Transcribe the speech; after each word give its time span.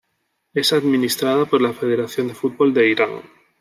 Es 0.55 0.73
administrada 0.73 1.45
por 1.45 1.61
la 1.61 1.73
Federación 1.73 2.29
de 2.29 2.33
Fútbol 2.33 2.73
de 2.73 2.89
Irán. 2.89 3.21